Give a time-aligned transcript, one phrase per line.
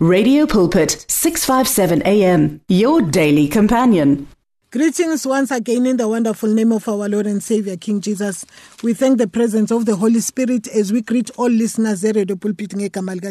[0.00, 4.28] Radio Pulpit 657 AM your daily companion.
[4.70, 8.46] Greetings once again in the wonderful name of our Lord and Savior King Jesus.
[8.84, 12.36] We thank the presence of the Holy Spirit as we greet all listeners at Radio
[12.36, 12.74] Pulpit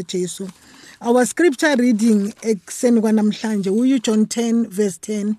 [0.10, 0.50] Jesu.
[1.02, 5.36] Our scripture reading ekuseni kwanamhlanje uyu John 10 verse 10 eh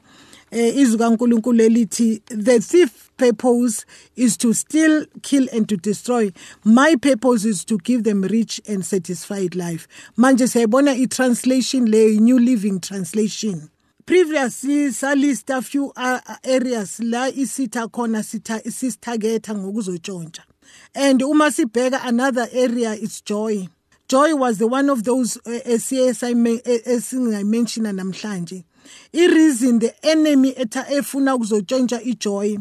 [0.50, 3.84] izwi kaNkuluNkulu elithi the thief purpose
[4.16, 6.32] is to steal kill and to destroy.
[6.64, 9.88] My purpose is to give them rich and satisfied life.
[10.16, 13.70] Manje siyayibona i-translation le new living translation.
[14.06, 20.42] Previously salista few uh, areas la isitha khona sitha sisithagetha ngokuzotshontsha
[20.94, 23.66] and uma sibheka another area is joy.
[24.08, 28.64] Joy was the one of those uh, esingayimenshina namhlanje
[29.12, 30.54] i-reason the enemy
[30.90, 32.58] efuna ukuzotshontsha ijoy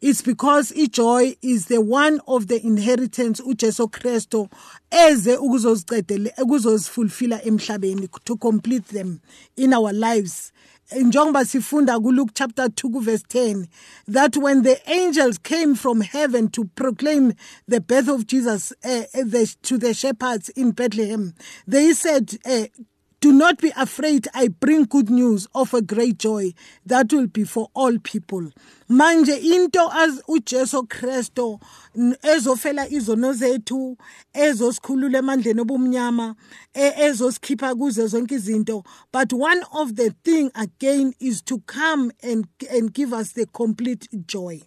[0.00, 4.48] is because ijoy is the one of the inheritance uJesu Kristo
[4.90, 9.20] eze ukuzozicedela ukuzozifulfilla emhlabeni to complete them
[9.56, 10.52] in our lives.
[10.92, 13.66] Njengoba sifunda kuLuke chapter 2 verse 10
[14.06, 17.34] that when the angels came from heaven to proclaim
[17.66, 21.34] the birth of Jesus uh, the, to the shepherds in Bethlehem
[21.66, 22.66] they said uh,
[23.20, 24.28] Do not be afraid.
[24.34, 26.52] I bring good news of a great joy
[26.84, 28.50] that will be for all people.
[28.90, 31.60] Manje into as uJesu Kristo
[32.22, 33.96] ezofela izono zethu
[34.34, 36.34] ezosikhulula emandleni obumnyama
[36.74, 42.92] ezosikhipha kuze zonke izinto but one of the thing again is to come and and
[42.92, 44.60] give us the complete joy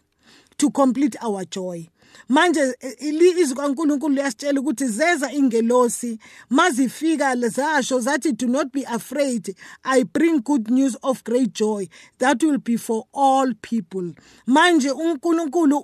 [0.57, 1.87] to complete our joy
[2.29, 9.55] manje izwi kaNkuluNkulu liyasitshela ukuthi zeza ingelosi mazifika zasho zathi do not be afraid.
[9.83, 11.87] I bring good news of great joy
[12.19, 14.13] that will be for all people.
[14.47, 15.77] Manje uNkulunkulu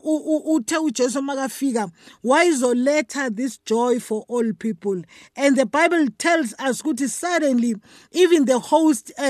[0.45, 1.89] uthe uJesu makafika
[2.23, 5.01] wayizoletha this joy for all people?
[5.35, 7.75] And the bible tells us ukuthi suddenly
[8.11, 9.23] even the host uh,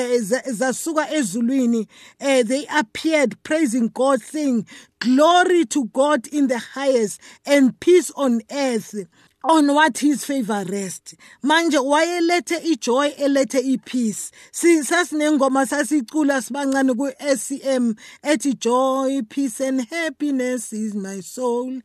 [0.51, 1.87] zasuka ezulwini
[2.21, 4.65] uh, they appeared praising God saying
[5.05, 8.95] glory to God in the highest and peace on earth.
[9.47, 11.13] On what his favor rest
[11.43, 14.31] manje wayelethe ijoy elethe ipeace.
[14.51, 21.79] Sasinengoma sasicula sibancane ku-SCM ethi joy peace and happiness is my soul.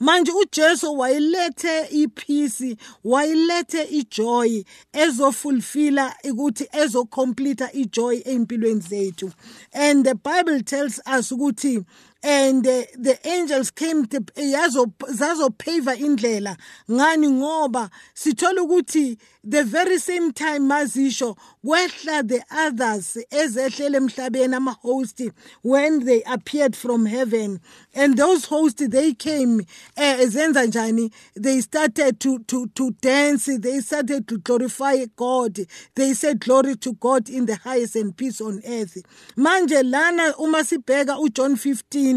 [0.00, 9.32] Manje uJesu wayilethe ipeace wayilethe ijoy ezofulfilla ukuthi ezocomplete ijoy empilweni zethu.
[9.72, 11.84] And the bible tells us ukuthi
[12.24, 16.56] and uh, the angels came to yazo zazophaver indlela.
[16.88, 17.28] Ngani?
[17.28, 25.20] Ngoba sithola ukuthi the very same time mazisho kwehla the others ezehlele emhlabeni ama host
[25.60, 27.60] when they appeared from heaven.
[27.94, 29.60] And those hosts they came
[29.98, 31.12] uh, zenza njani?
[31.36, 33.46] They started to to to dance.
[33.46, 35.58] They started to glorify God.
[35.94, 38.96] They said glory to God in the highest and peace on earth.
[39.36, 42.13] Manje lana uma sibheka uJohn 15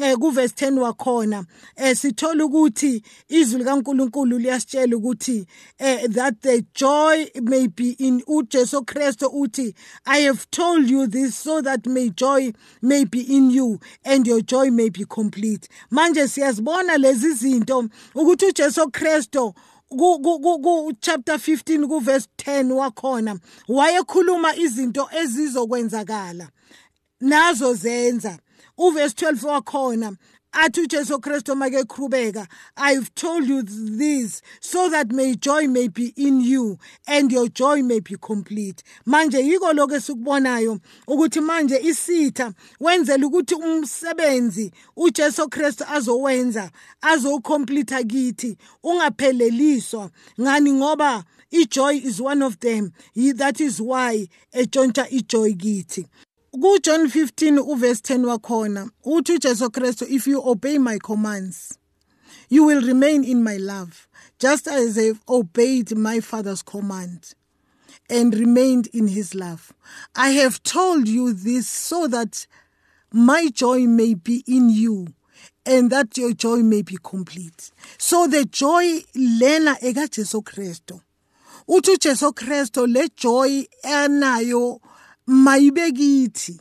[0.00, 1.44] eh kuverse 10 wakhona
[1.76, 5.46] eh sithola ukuthi izwi likaNkuluNkulu liyasitshela ukuthi
[5.78, 9.74] eh that the joy may be in uJesu Kristo uthi
[10.06, 14.40] I have told you this so that may joy may be in you and your
[14.40, 15.68] joy may be complete.
[15.90, 19.54] Manje siyazibona lezi zinto ukuthi uJesu Kristo
[19.88, 23.38] ku chapter 15 ku verse 10 wakhona
[23.68, 26.48] wayekhuluma izinto ezizokwenzakala
[27.20, 28.38] nazo zenza.
[28.82, 30.16] Uverse 12 wakhona
[30.52, 36.12] athi uJesu Kristu make eqhubeka I've told you this so that may joy may be
[36.16, 38.82] in you and your joy may be complete.
[39.06, 46.70] Manje yiko lokho esikubonayo ukuthi manje isitha wenzela ukuthi umsebenzi uJesu Kristu azowenza
[47.00, 50.10] azocomplete kithi ungapheleliswa
[50.40, 52.92] ngani ngoba ijoy is one of them
[53.36, 56.06] that is why etshontsha ijoy kithi.
[56.52, 61.78] kuJohn 15 uverse 10 wakhona uthi uJesu Kristu if you obey my commands
[62.50, 64.06] you will remain in my love
[64.38, 67.34] just as I've obeyed my father's command
[68.10, 69.72] and remained in his love.
[70.14, 72.46] I have told you this so that
[73.12, 75.08] my joy may be in you
[75.64, 77.70] and that your joy may be complete.
[77.98, 81.00] So the joy lena eka Jesu Kristu
[81.68, 84.80] uthi uJesu Kristu le joy anayo
[85.26, 86.58] mayibe kithi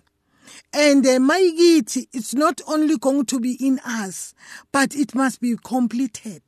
[0.73, 4.33] and uh, mayikithi it's not only going to be in us
[4.71, 6.41] but it must be completed.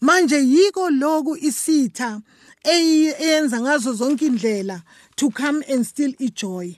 [0.00, 2.20] Manje yiko loku isitha
[2.64, 4.82] eyenza ngazo zonke indlela
[5.16, 6.76] to come and steal ijoy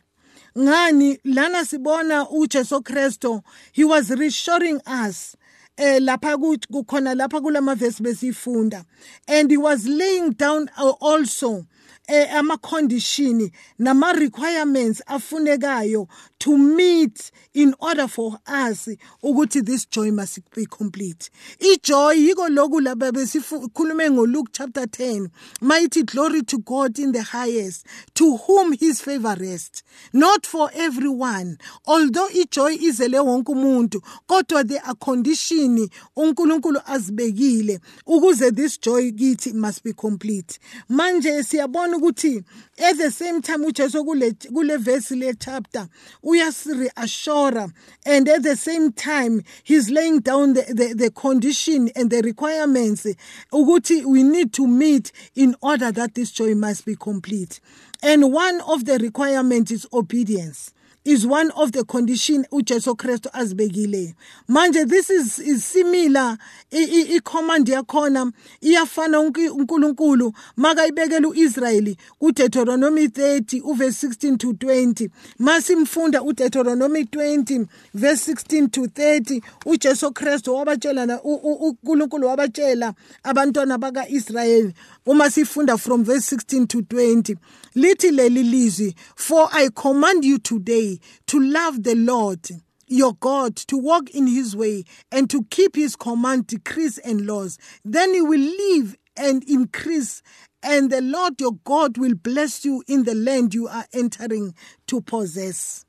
[0.56, 1.19] ngani?
[1.25, 5.37] Lana sibona uJesu Kristo he was reassuring us
[5.76, 8.84] eh lapha kukhona lapha kulama verse besifunda.
[9.28, 11.66] And he was laying down also
[12.09, 16.09] eh, ama-condition nama-requirements afunekayo
[16.39, 18.89] to meet in order for us
[19.23, 21.31] ukuthi this joy must be complete.
[21.59, 25.29] Ijoy yiko lokhu lapha besikhulume ngoluke chapter 10
[25.61, 31.57] mighty glory to god in the highest to whom his favor rests not for everyone
[31.87, 39.53] although ijoy izele wonke umuntu kodwa there are condition unkulunkulu azibekile ukuze this joy kithi
[39.53, 40.59] must be complete.
[40.89, 42.44] Manje siyabona ukuthi
[42.79, 45.88] at the same time ujesu kule verse le chapter
[46.23, 47.73] uyasireassure
[48.05, 53.06] and at the same time he's laying down the, the, the condition and the requirements
[53.52, 57.61] ukuthi we need to meet in order that this joy must be complete.
[58.02, 60.73] And one of the requirements is obedience
[61.05, 64.15] is one of the condition uJesu Kristu azibekile.
[64.49, 66.39] Manje this is, is similar
[66.73, 75.09] i command yakhona iyafana uNkulunkulu makayibekela uIsrael kuDeuteronomy 30 uverse 16 to 20
[75.39, 84.73] masimfunda uDeuteronomy 20 verse 16 to 30 uJesu Kristu wabatshela uNkulunkulu wabatshela abantwana bakaIsrael
[85.07, 87.37] uma sifunda from verse 16 to 20
[87.75, 90.94] lithi leli lizwi for i command you today
[91.26, 92.49] to love the lord
[92.87, 97.58] your God, to walk in his way and to keep his command, decrees, and laws.
[97.85, 100.23] Then you will live and increase,
[100.62, 104.55] and the Lord your God will bless you in the land you are entering
[104.88, 105.84] to possess.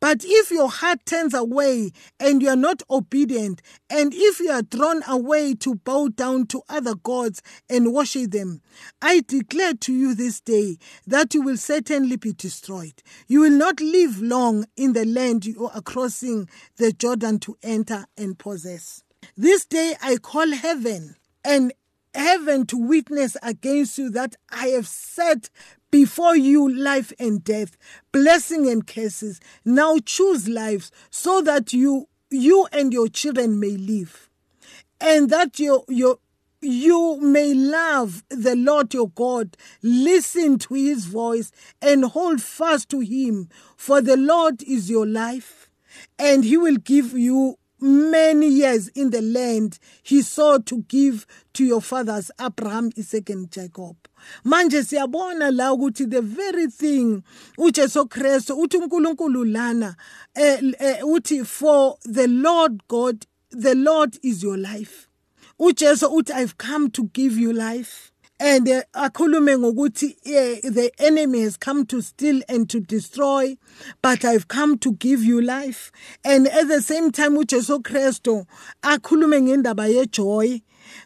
[0.00, 1.90] But if your heart turns away
[2.20, 6.62] and you are not obedient, and if you are drawn away to bow down to
[6.68, 8.62] other gods and worship them,
[9.02, 13.02] I declare to you this day that you will certainly be destroyed.
[13.26, 18.06] You will not live long in the land you are crossing the Jordan to enter
[18.16, 19.02] and possess.
[19.36, 21.72] This day I call heaven and
[22.18, 25.50] heaven to witness against you that I have set
[25.90, 27.76] before you life and death,
[28.12, 29.40] blessing and curses.
[29.64, 34.28] Now choose lives so that you you and your children may live.
[35.00, 36.18] And that your your
[36.60, 42.98] you may love the Lord your God, listen to his voice, and hold fast to
[43.00, 43.48] him.
[43.76, 45.70] For the Lord is your life,
[46.18, 51.64] and he will give you many years in the land he sought to give to
[51.64, 53.96] your fathers Abraham, Isaac and Jacob.
[54.44, 57.22] manje siyabona la ukuthi the very thing
[57.58, 59.96] uJesu Kristu uthi uNkulunkulu lana
[60.34, 65.08] eh, eh, uthi for the Lord God the Lord is your life
[65.60, 70.14] uJesu uthi I've come to give you life and uh, akhulume ngokuthi
[70.62, 73.56] the enemy has come to steal and to destroy
[74.00, 75.90] but i've come to give you life.
[76.24, 78.46] And at the same time ujesu kristu
[78.82, 80.62] akhulume ngendaba yejoy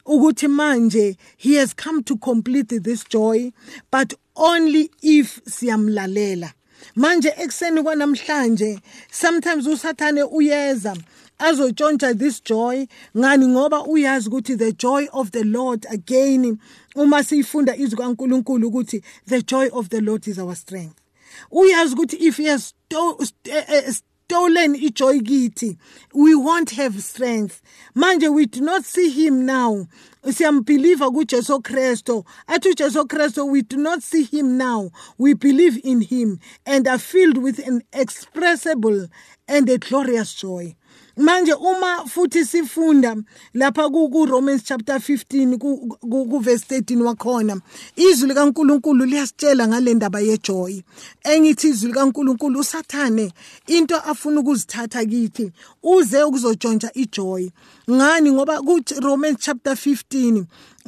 [0.06, 3.52] ukuthi manje he has come to complete this joy
[3.90, 6.52] but only if siyamlalela.
[6.96, 8.80] Manje ekuseni kwanamhlanje
[9.10, 10.96] sometimes usathane uyeza
[11.42, 12.86] azotshontsha this joy.
[13.16, 13.48] Ngani?
[13.48, 16.58] Ngoba uyazi ukuthi the joy of the lord again
[16.94, 21.00] uma siyifunda izwi kaNkuluNkulu ukuthi the joy of the lord is our strength.
[21.50, 25.76] Uyazi ukuthi if he has eh, eh, stolen ijoy kithi
[26.14, 27.60] we won't have strength.
[27.96, 29.86] Manje we do not see him now.
[30.24, 34.90] Siyambelieve kuJesu Kristo athi uJesu Kristo we do not see him now.
[35.18, 39.08] We believe in him and are filled with an expressible
[39.48, 40.76] and a glorious joy
[41.16, 43.16] manje uma futhi sifunda
[43.54, 47.60] lapha ku Romans chapter 15 ku verse 13 wakhona
[47.96, 50.80] izwi likaNkuluNkulu liyasitshela ngale ndaba yejoy
[51.24, 53.32] engithi izwi likaNkuluNkulu usathane
[53.66, 55.52] into afuna ukuzithatha kithi
[55.82, 57.50] uze ukuzotshontsha ijoy
[57.90, 58.32] ngani?
[58.32, 60.44] Ngoba ku Romans chapter 15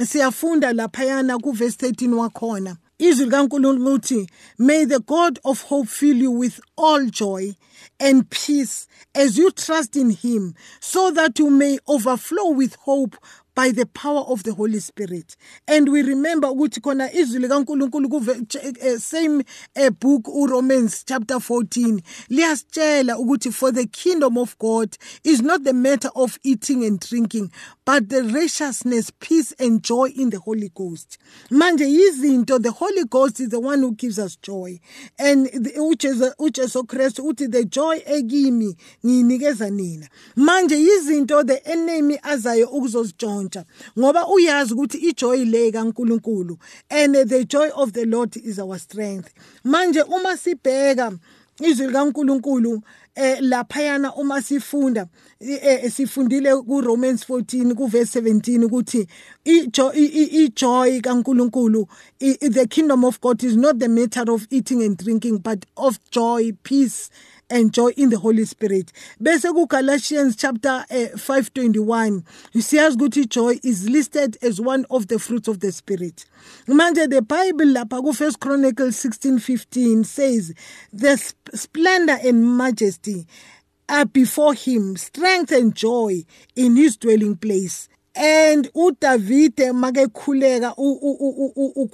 [0.07, 2.77] siyafunda laphayana ku verse 13 wakhona.
[3.09, 4.21] Izwi likaNkulunkulu uthi
[4.59, 7.55] may the god of hope fill you with all joy
[8.01, 13.17] and peace as you trust in him so that you may overflow with hope
[13.55, 15.37] by the power of the Holy Spirit.
[15.69, 19.45] And we remember ukuthi khona izwi likaNkuluNkulu ku same
[19.77, 25.73] uh, book uRomans chapter 14 liyasitshela ukuthi for the kingdom of God is not the
[25.73, 27.51] matter of eating and drinking
[27.85, 31.19] but the righteousness peace and joy in the Holy Ghost.
[31.51, 34.81] Manje yizinto the Holy Ghost is the one who gives us joy
[35.19, 40.09] and uJesu Christ uthi the joy ekimi ngiyinikeza nina.
[40.37, 43.65] Manje yizinto the enemy azayo ukuzozijona ukuzintshontsha
[43.99, 46.59] ngoba uyazi ukuthi ijoy le kaNkuluNkulu
[46.91, 49.33] and the joy of the Lord is our strength.
[49.65, 51.13] Manje uma sibheka
[51.61, 52.83] izwi likaNkuluNkulu
[53.17, 55.07] eh laphayana uma sifunda
[55.41, 59.07] eh, sifundile ku Romans 14 ku verse 17 ukuthi
[59.45, 61.87] i joy kaNkuluNkulu
[62.19, 66.51] the kingdom of God is not the matter of eating and drinking but of joy
[66.65, 67.09] peace
[67.51, 68.93] and joy in the Holy Spirit.
[69.23, 72.23] Bese Galatians chapter uh, 521
[72.55, 76.25] siyazi ukuthi joy is listed as one of the fruits of the spirit.
[76.67, 80.53] Manje the Bible lapha ku First Chronicles 16:15 says
[80.93, 81.17] the
[81.55, 83.27] splendor and majesty
[83.89, 86.25] are before him strength and joy
[86.57, 90.75] in his dwelling place and uDavide makekhuleka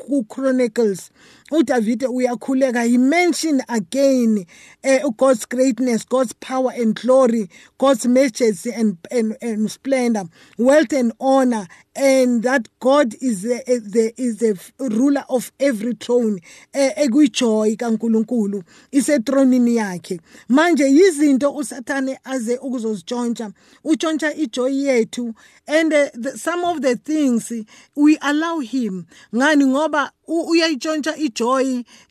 [0.08, 1.10] uChronicles
[1.50, 4.46] uDavide uyakhuleka he mentioned again
[4.84, 10.24] uh, God's greatness God's power and glory God's majesty and and, and splendor
[10.58, 11.66] wealth and honor
[11.96, 16.40] and that God is the, the is the ruler of every throne
[16.72, 20.20] ekujoy kaNkuluNkulu isethronini yakhe.
[20.48, 23.52] Manje yizinto usathane aze ukuzozitshontsha
[23.84, 25.34] utshontsha ijoy yethu
[25.66, 27.52] and uh, the, some of the things
[27.94, 29.06] we allow him.
[29.34, 29.66] Ngani?
[29.66, 31.39] Ngoba uyayitshontsha ijoy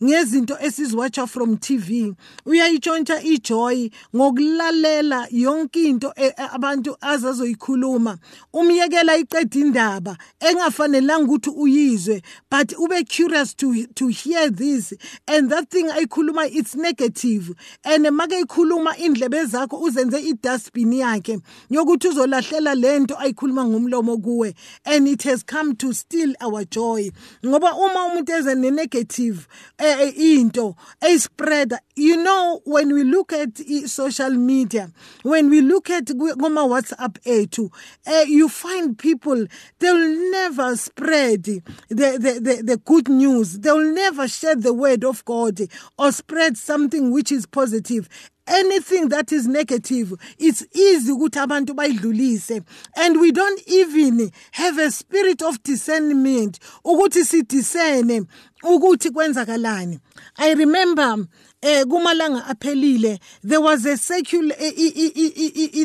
[0.03, 2.13] ngezinto esiziwatcha from TV
[2.45, 8.17] uyayitshontsha ijoy ngokulalela yonke into e, e, abantu azazoyikhuluma.
[8.53, 14.93] Umyekela iqeda indaba engafanelanga ukuthi uyizwe but ube curious to to hear this.
[15.27, 17.53] And that thing ayikhuluma it's negative.
[17.83, 24.55] And make ikhuluma indlebe zakho uzenze idustbin yakhe yokuthi uzolahlela lento ayikhuluma ngomlomo kuwe.
[24.85, 27.11] And it has come to steal our joy.
[27.45, 33.57] Ngoba uma umuntu eze ne-negative uh, into eyispreada you know when we look at
[33.87, 34.89] social media
[35.23, 37.69] when we look at kuma-whatsapp ethu
[38.07, 39.47] uh, you find people
[39.79, 43.59] they will never spread the, the, the, the good news.
[43.59, 45.59] They will never share the word of god
[45.97, 48.07] or spread something which is positive.
[48.47, 52.65] Anything that is negative it's easy ukuthi abantu bayidlulise.
[52.95, 58.25] And we don't even have a spirit of discernment ukuthi sidisene
[58.63, 59.99] ukuthi kwenzakalani?
[60.37, 61.27] I remember
[61.61, 64.55] eh kumalanga aphelile there was a secular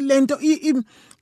[0.02, 0.38] lento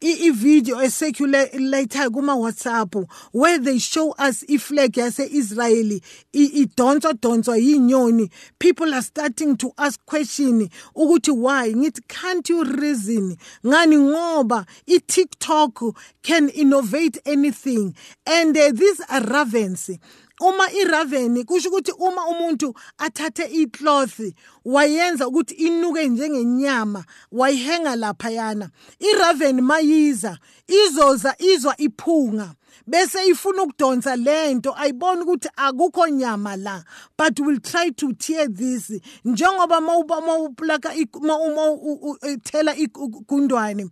[0.02, 8.28] i-video eseculator kuma-whatsapp where they show us i iflag yase-israyeli idonswa donswa yinyoni.
[8.58, 11.72] People are starting to ask question ukuthi why?
[11.72, 17.94] Ngithi can't you reason ngani ngoba i-tiktok can innovate anything?
[18.26, 19.90] And uh, these are ravens
[20.42, 24.20] uma iraven kusho ukuthi uma umuntu athathe icloth
[24.64, 28.70] wayenza ukuthi inuke njengenyama wayihenga laphayana.
[29.00, 32.54] iraven mayiza izoza izwa iphunga.
[32.86, 36.84] Bese ifuna ukudonsa lento ayibona ukuthi akukho nyama la
[37.16, 38.92] but will try to tear this.
[39.24, 40.92] Njengoba mawuplaka
[42.22, 43.88] uthela igundwane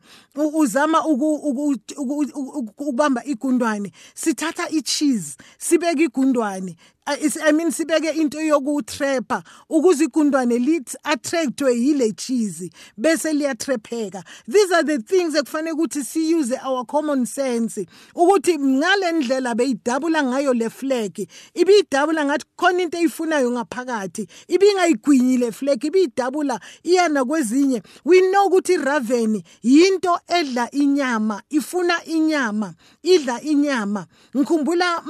[0.54, 6.76] uzama ukubamba igundwane sithatha icheese sibeka igundwane
[7.10, 14.22] i mean sibeke into yokutrapper ukuze igundwane lithi attractwe yile cheese bese liyatrapheka.
[14.46, 20.54] These are the things ekufanele ukuthi siyuse our common sense ukuthi ngale ndlela beyidabula ngayo
[20.54, 27.82] le flag ibiyidabula ngathi khona into eyifunayo ngaphakathi ibingayigwinyi le flag ibiyidabula iyana kwezinye.
[28.04, 34.06] We know ukuthi raven yinto edla inyama ifuna inyama idla inyama.
[34.36, 35.02] Ngikhumbula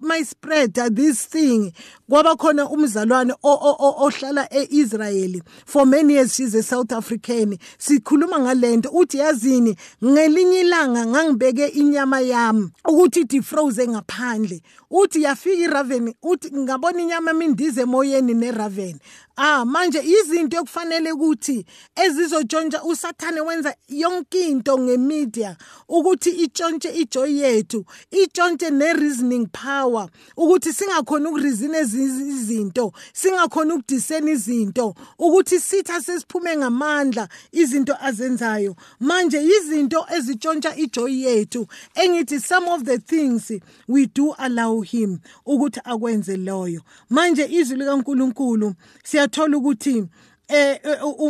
[0.00, 1.72] my spreader this thing.
[2.08, 7.58] Kwaba khona umzalwane ohlala eIsrael for many years she's a South African.
[7.78, 14.62] Sikhuluma ngalento uthi yazini ngelinye ilanga ngangibeke inyama yami ukuthi defroze ngaphandle.
[14.90, 18.98] Uthi yafika iraven uthi ngabona inyama mindize emoyeni neraven.
[19.36, 21.66] Ah manje izinto ekufanele ukuthi
[22.04, 25.56] ezizotshontsha usathane wenza yonke into ngemedia
[25.88, 35.60] ukuthi itshontshe ijoy yethu itshontshe ne-reasoning power ukuthi singakhona ukurizina izinto singakhona ukudisena izinto ukuthi
[35.60, 38.76] sitha sesiphume ngamandla izinto azenzayo.
[39.00, 43.52] Manje izinto ezitshontsha ijoy yethu engithi some of the things
[43.88, 46.80] we do allow him ukuthi akwenze loyo.
[47.10, 48.74] Manje izwi likaNkuluNkulu
[49.20, 50.04] siyathola ukuthi
[50.48, 50.80] eh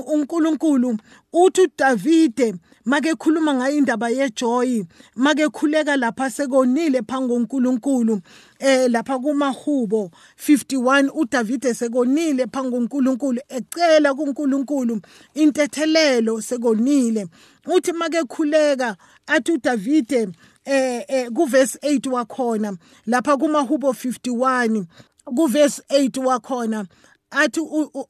[0.06, 0.98] uNkulunkulu
[1.32, 2.54] uthi uDavide
[2.84, 4.84] make khuluma ngayo indaba yejoy
[5.16, 8.20] make khuleka lapha sekonile phango uNkulunkulu
[8.58, 10.10] eh lapha kumahubo
[10.48, 15.00] 51 uDavide sekonile phango uNkulunkulu ecela kuNkulunkulu
[15.34, 17.26] intethelelo sekonile.
[17.66, 20.28] Uthi make khuleka athi uDavide
[20.64, 24.84] eh eh kuverse 8 wakhona lapha kumahubo 51
[25.24, 26.86] kuverse 8 wakhona
[27.32, 27.60] athi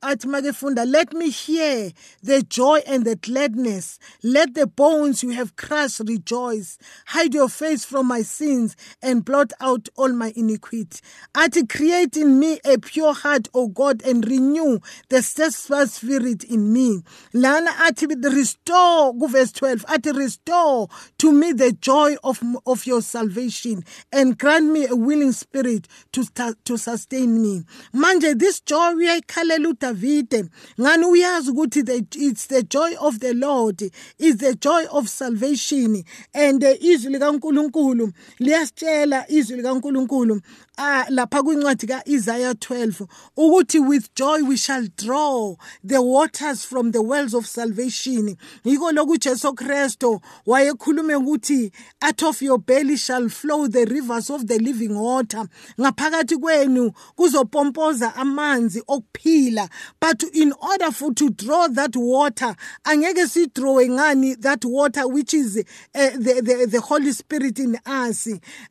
[0.02, 3.98] athi makefunda let me hear the joy and the gladness.
[4.22, 6.78] Let the bones you have crushed rejoice.
[7.06, 11.00] Hide your face from my sins and blot out all my iniquity.
[11.34, 16.72] Athi create in me a pure heart o god and renew the steadfast spirit in
[16.72, 17.02] me.
[17.32, 23.84] Lana athi restore kuverse 12 athi restore to me the joy of, of your salvation
[24.12, 26.24] and grant me a willing spirit to,
[26.64, 27.62] to sustain me.
[27.94, 30.44] Manje this joy uyayikhalela udavide.
[30.80, 31.80] Ngani uyazi ukuthi
[32.16, 33.82] it's the joy of the lord
[34.18, 36.04] is the joy of salvation.
[36.34, 40.40] And izwi likankulunkulu liyasitshela izwi likankulunkulu
[40.82, 43.06] ah lapha kwincwadi kaIsaiah 12
[43.36, 48.36] ukuthi with joy we shall draw the waters from the wells of salvation.
[48.64, 51.70] Yiko lokhu Jesu Kristo wayekhulume ukuthi
[52.02, 55.46] out of your belly shall flow the rivers of the living water.
[55.78, 59.68] Ngaphakathi kwenu kuzopompoza amanzi okuphila
[60.00, 65.58] but in order for to draw that water angeke sidrowe ngani that water which is
[65.58, 68.26] uh, the, the the holy spirit in us.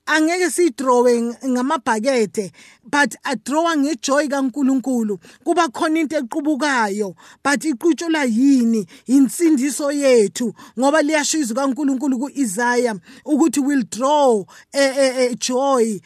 [0.07, 1.19] Angeke sidrowe
[1.99, 2.51] ngamabhakede
[2.91, 5.19] but adrowa ngejoy kaNkuluNkulu.
[5.43, 8.85] Kuba khona into equbukayo but iqutshulwa yini?
[9.07, 15.99] Insindiso yethu ngoba liyashiza kaNkuluNkulu kuIsaiah ukuthi will draw eh, eh, eh, joy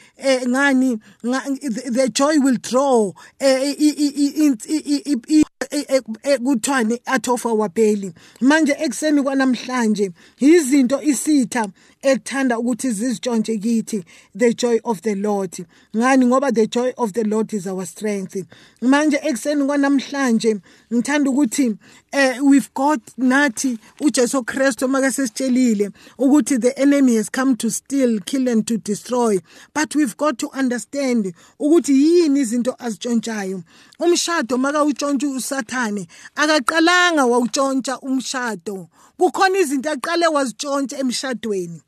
[0.47, 0.99] ngani?
[1.25, 7.45] Nga- the joy will draw i- i- i- i- i- i- i- kuthwani out of
[7.45, 8.11] our belly.
[8.41, 11.67] Manje ekseni kwanamhlanje izinto isitha
[12.03, 14.03] ekuthanda ukuthi zizitshontshe kithi
[14.35, 15.51] the joy of the lord.
[15.95, 16.25] Ngani?
[16.25, 18.35] Ngoba the joy of the lord is our strength.
[18.81, 20.59] Manje ekseni kwanamhlanje
[20.91, 21.77] ngithanda ukuthi
[22.11, 28.19] eh we've got nathi uJesu Kristu make sesitshelile ukuthi the enemy has come to steal
[28.19, 29.37] kill and to destroy.
[29.73, 33.63] But we've got to understand ukuthi yini izinto azitshontshayo
[33.99, 38.89] umshado maka utshontsha usathane akaqalanga wawutshontsha umshado.
[39.17, 41.81] Kukhona izinto aqale wazitshontsha emshadweni.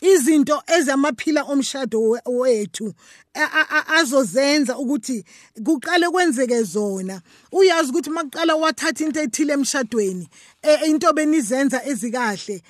[0.00, 2.94] Izinto ezamaphila omshado we- wethu
[3.34, 5.24] a- a- a- azozenza ukuthi
[5.64, 7.22] kuqale kwenzeke zona.
[7.52, 10.28] Uyazi ukuthi makuqala wathatha into ethile emshadweni
[10.62, 12.62] eh, into benizenza ezikahle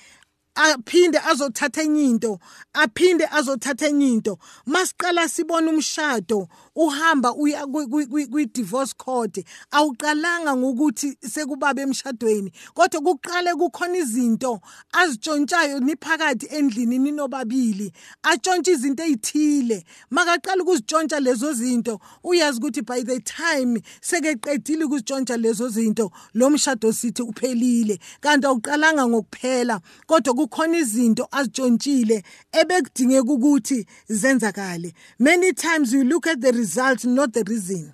[0.55, 2.39] aphinde azothatha enye into
[2.73, 4.37] aphinde azothatha enye into.
[4.67, 9.37] Masiqala sibona umshado uhamba uya kwi- kwi- kwi- kwi-divorce court
[9.71, 14.59] awuqalanga ngokuthi sekubaba emshadweni kodwa kuqale kukhona izinto
[14.91, 17.91] azitshontshayo niphakathi endlini ninobabili
[18.23, 25.69] atshontshe izinto ezithile makaqala ukuzitshontsha lezo zinto uyazi ukuthi by the time sekeqedile ukuzitshontsha lezo
[25.69, 27.99] zinto lo mshado sithi uphelile.
[28.21, 32.23] Kanti awuqalanga ngokuphela kodwa kukhona izinto azitshontshile
[32.59, 33.79] ebekudingeka ukuthi
[34.19, 37.93] zenzakale many times you look at the result not the reason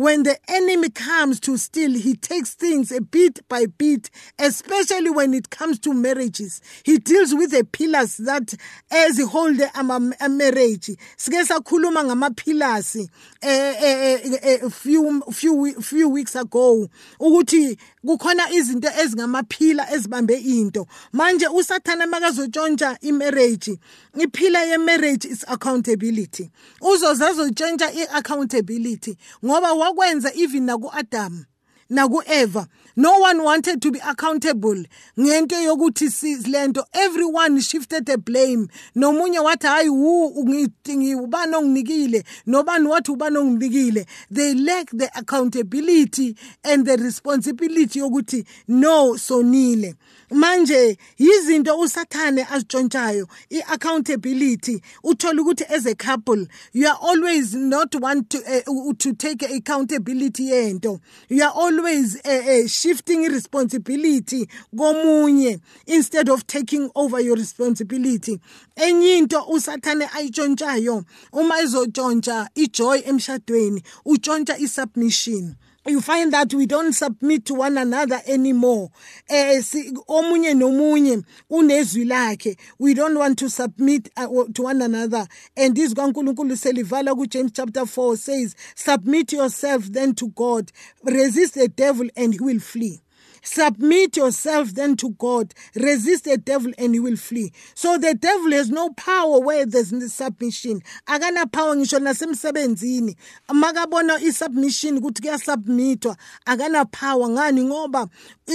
[0.00, 4.08] when the enemy comes to steal, he takes things a bit by bit,
[4.38, 6.62] especially when it comes to marriages.
[6.84, 8.54] He deals with the pillars that
[8.90, 10.90] as he hold a, a marriage.
[11.18, 13.06] Sike sakhuluma ngama-pillars eh,
[13.42, 16.88] eh, eh, few, few, few weeks ago
[17.20, 20.86] ukuthi kukhona izinto ezingamaphila ezibambe into.
[21.12, 23.78] Manje usathana makazotshontsha imarriage
[24.14, 26.50] iphila yemarriage is accountability.
[26.80, 31.44] Uzozazotshontsha i-accountability ngoba wakwenza even naku-adamu
[31.90, 34.84] naku-eva no one wanted to be accountable
[35.18, 38.68] ngento yokuthi silento everyone shifted the blame.
[38.96, 42.24] Nomunye wathi hayi wu ngithi ubani onginikile?
[42.46, 44.06] Nobani wathi ubani onginikile?
[44.30, 49.94] They lack the accountability and the responsibility yokuthi no sonile.
[50.30, 54.80] Manje yizinto usathane azitshontshayo i-accountability.
[55.04, 60.50] Uthola ukuthi as a couple you are always not want to, uh, to take accountability
[60.50, 61.00] yento.
[61.28, 68.38] You are uh, uh, shifting responsibility komunye instead of taking over your responsibility.
[68.76, 75.54] Enye into usathane ayitshontshayo uma izotshontsha ijoy emshadweni utshontsha isubmission.
[75.90, 78.90] You find that we don't submit to one another anymore.
[79.28, 79.60] Eh
[80.08, 82.56] omunye nomunye unezwi lakhe.
[82.78, 85.26] We don't want to submit uh, to one another.
[85.56, 90.70] And this kaNkulunkulu selivala ku James chapter 4 says submit yourself then to God.
[91.04, 93.02] Resist the devil and he will flee
[93.42, 95.54] Submit yourself then to God.
[95.74, 97.52] Resist the devil and he will flee.
[97.74, 100.82] So the devil has no power where there's no submission.
[101.06, 103.16] Akana power ngisho nasemsebenzini.
[103.48, 106.16] Makabona isubmission ukuthi kuyasubmitwa.
[106.46, 108.08] Akana power ngani ngoba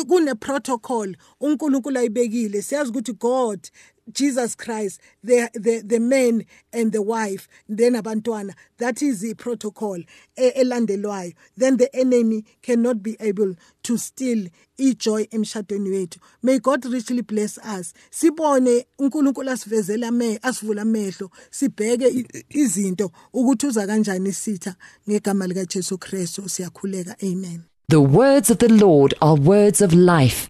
[0.08, 2.62] kune protocol uNkulunkulu ayibekile.
[2.62, 3.69] Siyazi ukuthi God
[4.11, 8.53] Jesus Christ, the, the, the man and the wife, then abantwana.
[8.77, 9.99] That is the protocol
[10.37, 11.33] elandelwayo.
[11.57, 16.17] Then the enemy cannot be able to steal ijoy emshadweni wethu.
[16.43, 17.93] May God richly bless us.
[18.11, 24.75] Sibone uNkulunkulu asivezela me asivula amehlo sibheke izinto ukuthi uza kanjani sitha
[25.09, 25.65] ngegama lika
[25.97, 27.15] Kristu siyakhuleka.
[27.23, 27.63] Amen.
[27.87, 30.49] The words of the Lord are words of life.